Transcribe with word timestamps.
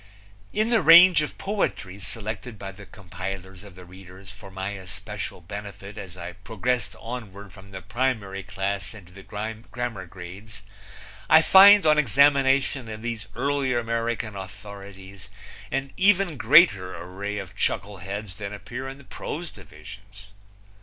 In 0.51 0.71
the 0.71 0.81
range 0.81 1.21
of 1.21 1.37
poetry 1.37 1.99
selected 1.99 2.57
by 2.57 2.71
the 2.71 2.87
compilers 2.87 3.63
of 3.63 3.75
the 3.75 3.85
readers 3.85 4.31
for 4.31 4.49
my 4.49 4.69
especial 4.71 5.41
benefit 5.41 5.95
as 5.95 6.17
I 6.17 6.33
progressed 6.33 6.95
onward 6.99 7.53
from 7.53 7.69
the 7.69 7.83
primary 7.83 8.41
class 8.41 8.95
into 8.95 9.13
the 9.13 9.21
grammar 9.21 10.07
grades 10.07 10.63
I 11.29 11.43
find 11.43 11.85
on 11.85 11.99
examination 11.99 12.89
of 12.89 13.03
these 13.03 13.27
earlier 13.35 13.77
American 13.77 14.35
authorities 14.35 15.29
an 15.69 15.93
even 15.97 16.35
greater 16.35 16.97
array 16.97 17.37
of 17.37 17.55
chuckleheads 17.55 18.37
than 18.37 18.53
appear 18.53 18.87
in 18.89 18.97
the 18.97 19.03
prose 19.03 19.51
divisions. 19.51 20.29